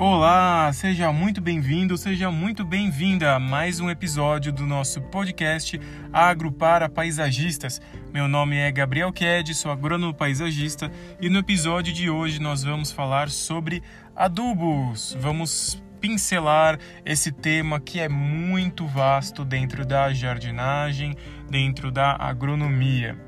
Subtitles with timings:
[0.00, 5.80] Olá, seja muito bem-vindo, seja muito bem-vinda a mais um episódio do nosso podcast
[6.12, 7.82] Agro para Paisagistas.
[8.14, 10.88] Meu nome é Gabriel Ked, sou agrônomo paisagista
[11.20, 13.82] e no episódio de hoje nós vamos falar sobre
[14.14, 15.16] adubos.
[15.18, 21.16] Vamos pincelar esse tema que é muito vasto dentro da jardinagem,
[21.50, 23.18] dentro da agronomia.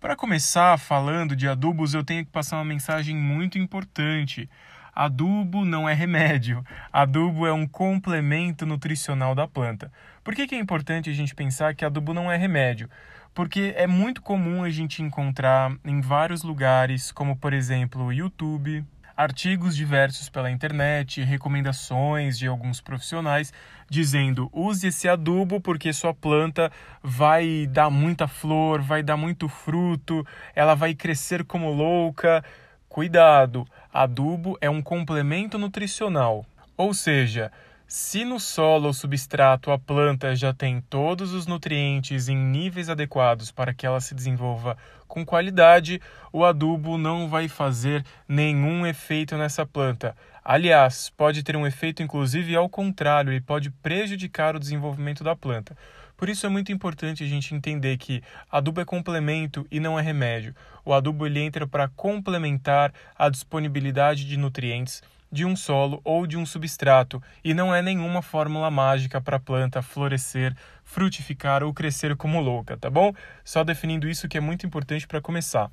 [0.00, 4.48] Para começar falando de adubos, eu tenho que passar uma mensagem muito importante.
[4.94, 6.64] Adubo não é remédio.
[6.90, 9.92] Adubo é um complemento nutricional da planta.
[10.24, 12.88] Por que, que é importante a gente pensar que adubo não é remédio?
[13.34, 18.82] Porque é muito comum a gente encontrar em vários lugares, como por exemplo o YouTube,
[19.20, 23.52] artigos diversos pela internet, recomendações de alguns profissionais
[23.86, 30.26] dizendo use esse adubo porque sua planta vai dar muita flor, vai dar muito fruto,
[30.54, 32.42] ela vai crescer como louca.
[32.88, 37.52] Cuidado, adubo é um complemento nutricional, ou seja,
[37.90, 43.50] se no solo ou substrato a planta já tem todos os nutrientes em níveis adequados
[43.50, 46.00] para que ela se desenvolva com qualidade,
[46.32, 50.16] o adubo não vai fazer nenhum efeito nessa planta.
[50.44, 55.76] Aliás, pode ter um efeito inclusive ao contrário, ele pode prejudicar o desenvolvimento da planta.
[56.16, 60.02] Por isso é muito importante a gente entender que adubo é complemento e não é
[60.02, 60.54] remédio.
[60.84, 66.36] O adubo ele entra para complementar a disponibilidade de nutrientes de um solo ou de
[66.36, 72.16] um substrato e não é nenhuma fórmula mágica para a planta florescer, frutificar ou crescer
[72.16, 73.14] como louca, tá bom?
[73.44, 75.70] Só definindo isso que é muito importante para começar.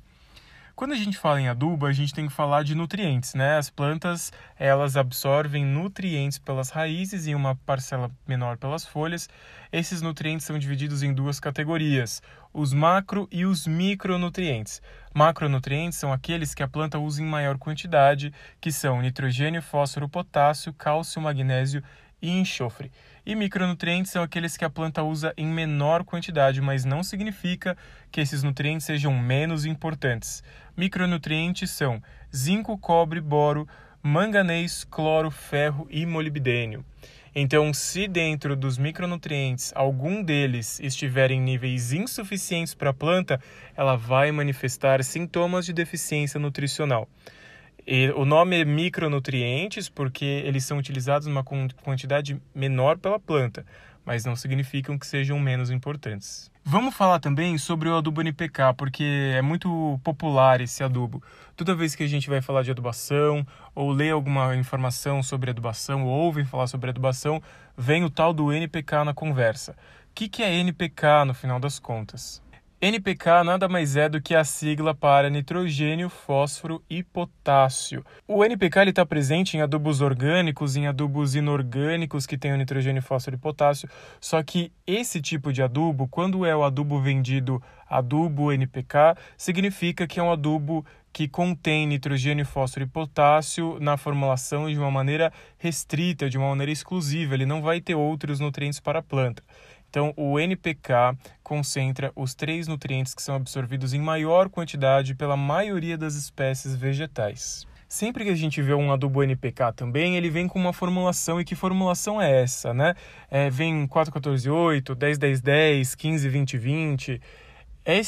[0.78, 3.56] Quando a gente fala em adubo, a gente tem que falar de nutrientes, né?
[3.56, 9.28] As plantas, elas absorvem nutrientes pelas raízes e uma parcela menor pelas folhas.
[9.72, 12.22] Esses nutrientes são divididos em duas categorias:
[12.54, 14.80] os macro e os micronutrientes.
[15.12, 20.72] Macronutrientes são aqueles que a planta usa em maior quantidade, que são nitrogênio, fósforo, potássio,
[20.72, 21.82] cálcio, magnésio
[22.20, 22.90] e enxofre.
[23.24, 27.76] E micronutrientes são aqueles que a planta usa em menor quantidade, mas não significa
[28.10, 30.42] que esses nutrientes sejam menos importantes.
[30.76, 32.02] Micronutrientes são
[32.34, 33.68] zinco, cobre, boro,
[34.02, 36.84] manganês, cloro, ferro e molibdênio.
[37.34, 43.40] Então, se dentro dos micronutrientes algum deles estiver em níveis insuficientes para a planta,
[43.76, 47.08] ela vai manifestar sintomas de deficiência nutricional.
[47.90, 53.64] E o nome é micronutrientes porque eles são utilizados numa quantidade menor pela planta,
[54.04, 56.50] mas não significam que sejam menos importantes.
[56.62, 61.22] Vamos falar também sobre o adubo NPK, porque é muito popular esse adubo.
[61.56, 66.04] Toda vez que a gente vai falar de adubação, ou lê alguma informação sobre adubação,
[66.04, 67.42] ou ouve falar sobre adubação,
[67.74, 69.74] vem o tal do NPK na conversa.
[70.10, 72.42] O que é NPK no final das contas?
[72.80, 78.04] NPK nada mais é do que a sigla para nitrogênio, fósforo e potássio.
[78.24, 83.40] O NPK está presente em adubos orgânicos, em adubos inorgânicos que têm nitrogênio, fósforo e
[83.40, 83.88] potássio,
[84.20, 90.20] só que esse tipo de adubo, quando é o adubo vendido adubo NPK, significa que
[90.20, 96.30] é um adubo que contém nitrogênio, fósforo e potássio na formulação de uma maneira restrita,
[96.30, 99.42] de uma maneira exclusiva, ele não vai ter outros nutrientes para a planta.
[99.90, 105.96] Então, o NPK concentra os três nutrientes que são absorvidos em maior quantidade pela maioria
[105.96, 107.66] das espécies vegetais.
[107.88, 111.40] Sempre que a gente vê um adubo NPK também, ele vem com uma formulação.
[111.40, 112.94] E que formulação é essa, né?
[113.30, 117.20] É, vem 414-8, 10-10-10, 15-20-20.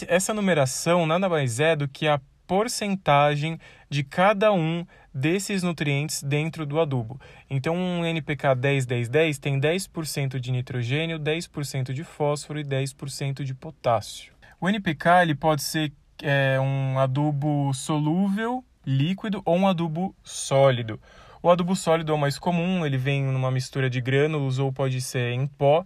[0.07, 3.59] Essa numeração nada mais é do que a porcentagem
[3.89, 7.21] de cada um desses nutrientes dentro do adubo.
[7.49, 14.33] Então, um NPK 10-10-10 tem 10% de nitrogênio, 10% de fósforo e 10% de potássio.
[14.61, 21.01] O NPK ele pode ser é, um adubo solúvel, líquido ou um adubo sólido.
[21.43, 25.01] O adubo sólido é o mais comum, ele vem numa mistura de grânulos ou pode
[25.01, 25.85] ser em pó.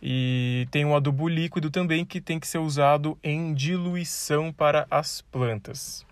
[0.00, 5.20] E tem o adubo líquido também que tem que ser usado em diluição para as
[5.20, 6.06] plantas.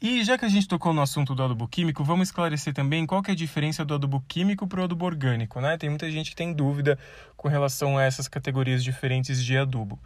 [0.00, 3.22] E já que a gente tocou no assunto do adubo químico, vamos esclarecer também qual
[3.22, 5.78] que é a diferença do adubo químico para o adubo orgânico, né?
[5.78, 6.98] Tem muita gente que tem dúvida
[7.34, 9.98] com relação a essas categorias diferentes de adubo.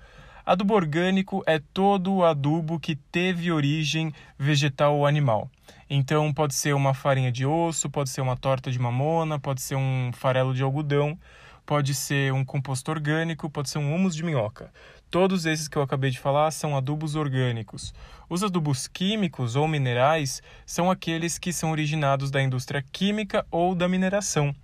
[0.46, 5.50] Adubo orgânico é todo o adubo que teve origem vegetal ou animal.
[5.88, 9.74] Então pode ser uma farinha de osso, pode ser uma torta de mamona, pode ser
[9.74, 11.18] um farelo de algodão,
[11.66, 14.72] pode ser um composto orgânico, pode ser um humus de minhoca.
[15.10, 17.92] Todos esses que eu acabei de falar são adubos orgânicos.
[18.28, 23.88] Os adubos químicos ou minerais são aqueles que são originados da indústria química ou da
[23.88, 24.54] mineração,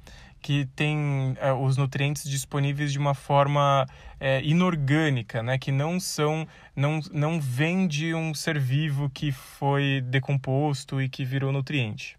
[0.41, 3.89] que tem é, os nutrientes disponíveis de uma forma
[4.21, 5.59] é, inorgânica, né?
[5.59, 6.47] Que não são,
[6.77, 12.17] não, não vem de um ser vivo que foi decomposto e que virou nutriente.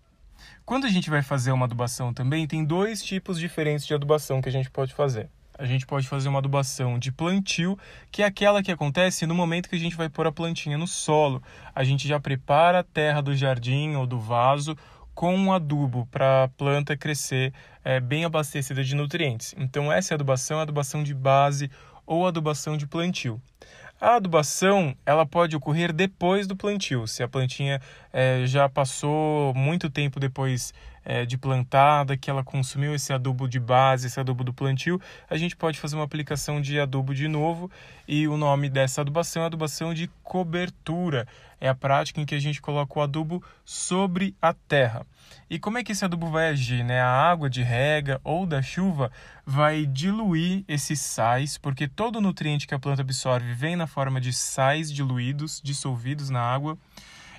[0.66, 4.50] Quando a gente vai fazer uma adubação também, tem dois tipos diferentes de adubação que
[4.50, 5.30] a gente pode fazer.
[5.58, 7.78] A gente pode fazer uma adubação de plantio,
[8.12, 10.86] que é aquela que acontece no momento que a gente vai pôr a plantinha no
[10.86, 11.42] solo.
[11.74, 14.78] A gente já prepara a terra do jardim ou do vaso
[15.16, 17.52] com um adubo para a planta crescer
[17.84, 19.56] é, bem abastecida de nutrientes.
[19.58, 21.72] Então, essa é adubação, a adubação de base
[22.06, 23.42] ou adubação de plantio.
[24.00, 27.08] A adubação ela pode ocorrer depois do plantio.
[27.08, 27.82] Se a plantinha
[28.14, 30.72] é, já passou muito tempo depois
[31.10, 35.38] é, de plantada, que ela consumiu esse adubo de base, esse adubo do plantio, a
[35.38, 37.72] gente pode fazer uma aplicação de adubo de novo.
[38.06, 41.26] E o nome dessa adubação é adubação de cobertura.
[41.62, 45.08] É a prática em que a gente coloca o adubo sobre a terra.
[45.50, 46.84] E como é que esse adubo vai agir?
[46.84, 47.00] Né?
[47.00, 49.10] A água de rega ou da chuva
[49.46, 54.34] vai diluir esses sais, porque todo nutriente que a planta absorve vem na forma de
[54.34, 56.78] sais diluídos, dissolvidos na água.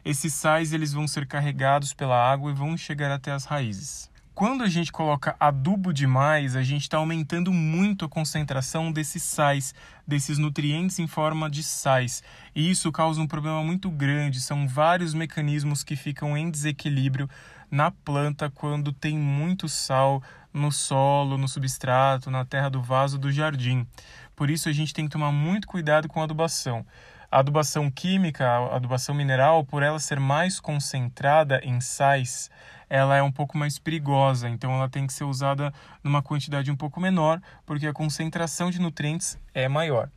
[0.09, 4.11] Esses sais eles vão ser carregados pela água e vão chegar até as raízes.
[4.35, 9.75] Quando a gente coloca adubo demais, a gente está aumentando muito a concentração desses sais,
[10.07, 12.23] desses nutrientes em forma de sais.
[12.55, 14.41] E isso causa um problema muito grande.
[14.41, 17.29] São vários mecanismos que ficam em desequilíbrio
[17.71, 20.23] na planta quando tem muito sal
[20.55, 23.87] no solo, no substrato, na terra do vaso do jardim.
[24.35, 26.87] Por isso a gente tem que tomar muito cuidado com a adubação.
[27.31, 32.51] A adubação química, a adubação mineral, por ela ser mais concentrada em sais,
[32.89, 35.71] ela é um pouco mais perigosa, então ela tem que ser usada
[36.03, 40.09] numa quantidade um pouco menor, porque a concentração de nutrientes é maior.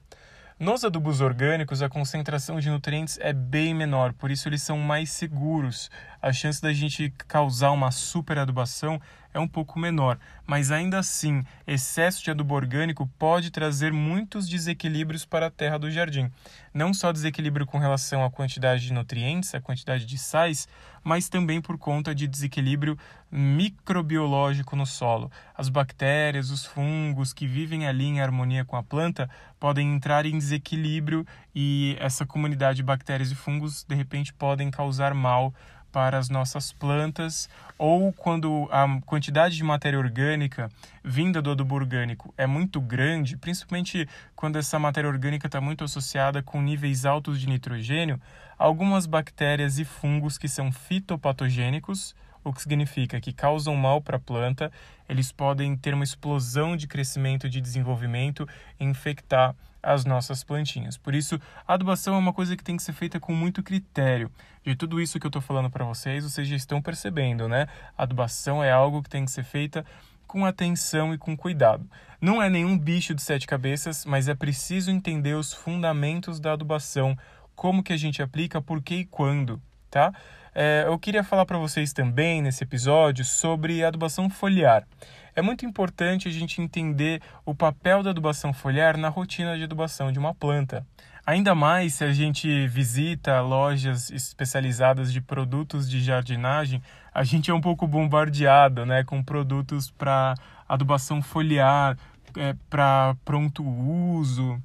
[0.57, 5.11] Nos adubos orgânicos, a concentração de nutrientes é bem menor, por isso eles são mais
[5.11, 5.91] seguros.
[6.21, 9.01] A chance da gente causar uma superadubação
[9.33, 15.25] é um pouco menor, mas ainda assim, excesso de adubo orgânico pode trazer muitos desequilíbrios
[15.25, 16.29] para a terra do jardim.
[16.73, 20.67] Não só desequilíbrio com relação à quantidade de nutrientes, à quantidade de sais,
[21.03, 22.97] mas também por conta de desequilíbrio
[23.31, 25.31] microbiológico no solo.
[25.55, 29.29] As bactérias, os fungos que vivem ali em harmonia com a planta
[29.59, 31.25] podem entrar em desequilíbrio
[31.55, 35.53] e essa comunidade de bactérias e fungos de repente podem causar mal
[35.91, 40.69] para as nossas plantas ou quando a quantidade de matéria orgânica
[41.03, 46.41] vinda do adubo orgânico é muito grande, principalmente quando essa matéria orgânica está muito associada
[46.41, 48.21] com níveis altos de nitrogênio,
[48.57, 54.19] algumas bactérias e fungos que são fitopatogênicos, o que significa que causam mal para a
[54.19, 54.71] planta,
[55.07, 58.47] eles podem ter uma explosão de crescimento de desenvolvimento
[58.79, 60.97] e infectar as nossas plantinhas.
[60.97, 64.31] Por isso, a adubação é uma coisa que tem que ser feita com muito critério.
[64.63, 67.67] De tudo isso que eu estou falando para vocês, vocês já estão percebendo, né?
[67.97, 69.83] A adubação é algo que tem que ser feita
[70.27, 71.89] com atenção e com cuidado.
[72.21, 77.17] Não é nenhum bicho de sete cabeças, mas é preciso entender os fundamentos da adubação,
[77.55, 79.61] como que a gente aplica, por que e quando,
[79.91, 80.13] tá?
[80.55, 84.87] É, eu queria falar para vocês também nesse episódio sobre adubação foliar.
[85.35, 90.11] É muito importante a gente entender o papel da adubação foliar na rotina de adubação
[90.11, 90.85] de uma planta.
[91.25, 96.81] Ainda mais se a gente visita lojas especializadas de produtos de jardinagem,
[97.13, 100.35] a gente é um pouco bombardeado né, com produtos para
[100.67, 101.97] adubação foliar,
[102.35, 104.61] é, para pronto uso.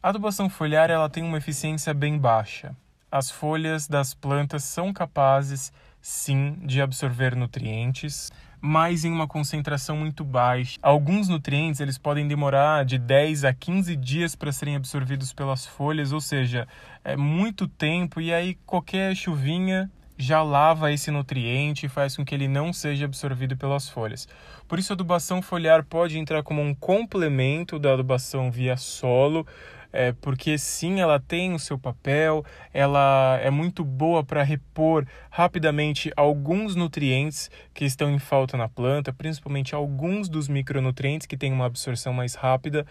[0.00, 2.76] A adubação foliar ela tem uma eficiência bem baixa
[3.10, 10.24] as folhas das plantas são capazes, sim, de absorver nutrientes, mas em uma concentração muito
[10.24, 10.78] baixa.
[10.82, 16.12] Alguns nutrientes eles podem demorar de 10 a 15 dias para serem absorvidos pelas folhas,
[16.12, 16.66] ou seja,
[17.04, 22.34] é muito tempo e aí qualquer chuvinha já lava esse nutriente e faz com que
[22.34, 24.26] ele não seja absorvido pelas folhas.
[24.66, 29.46] Por isso a adubação foliar pode entrar como um complemento da adubação via solo,
[29.92, 36.12] é, porque sim, ela tem o seu papel, ela é muito boa para repor rapidamente
[36.16, 41.66] alguns nutrientes que estão em falta na planta, principalmente alguns dos micronutrientes que têm uma
[41.66, 42.86] absorção mais rápida,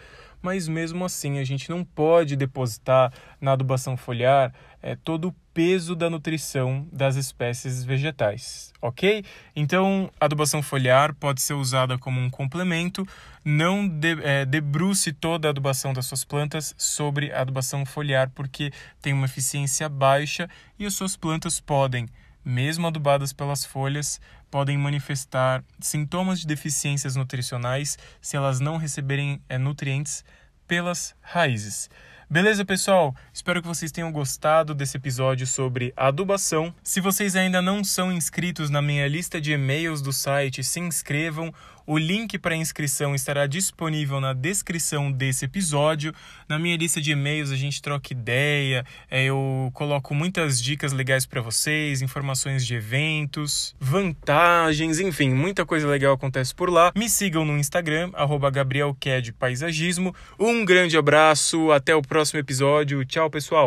[0.48, 3.12] mas mesmo assim a gente não pode depositar
[3.42, 9.26] na adubação foliar é, todo o peso da nutrição das espécies vegetais, ok?
[9.54, 13.06] Então, a adubação foliar pode ser usada como um complemento,
[13.44, 18.72] não de, é, debruce toda a adubação das suas plantas sobre a adubação foliar, porque
[19.02, 20.50] tem uma eficiência baixa
[20.80, 22.08] e as suas plantas podem,
[22.48, 29.58] mesmo adubadas pelas folhas, podem manifestar sintomas de deficiências nutricionais se elas não receberem é,
[29.58, 30.24] nutrientes
[30.66, 31.90] pelas raízes.
[32.30, 33.14] Beleza, pessoal?
[33.34, 36.74] Espero que vocês tenham gostado desse episódio sobre adubação.
[36.84, 41.54] Se vocês ainda não são inscritos na minha lista de e-mails do site, se inscrevam.
[41.90, 46.14] O link para inscrição estará disponível na descrição desse episódio.
[46.46, 51.26] Na minha lista de e-mails a gente troca ideia, é, eu coloco muitas dicas legais
[51.26, 56.92] para vocês, informações de eventos, vantagens, enfim, muita coisa legal acontece por lá.
[56.94, 58.12] Me sigam no Instagram,
[58.52, 60.14] GabrielCad Paisagismo.
[60.38, 63.06] Um grande abraço, até o próximo episódio.
[63.06, 63.66] Tchau, pessoal!